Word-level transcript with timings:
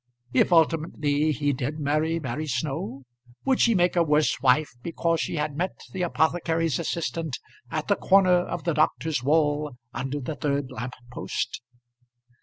If 0.33 0.51
ultimately 0.51 1.31
he 1.31 1.53
did 1.53 1.77
marry 1.79 2.19
Mary 2.19 2.47
Snow, 2.47 3.03
would 3.45 3.59
she 3.61 3.75
make 3.75 3.95
a 3.95 4.01
worse 4.01 4.41
wife 4.41 4.71
because 4.81 5.21
she 5.21 5.35
had 5.35 5.55
met 5.55 5.77
the 5.91 6.01
apothecary's 6.01 6.79
assistant 6.79 7.37
at 7.69 7.87
the 7.87 7.95
corner 7.97 8.39
of 8.39 8.63
the 8.63 8.73
doctor's 8.73 9.21
wall, 9.21 9.77
under 9.93 10.19
the 10.19 10.33
third 10.33 10.71
lamp 10.71 10.93
post? 11.13 11.61